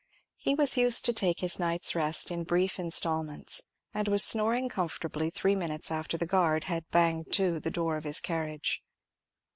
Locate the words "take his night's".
1.13-1.93